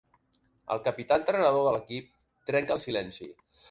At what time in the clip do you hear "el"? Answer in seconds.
0.75-0.81, 2.81-2.87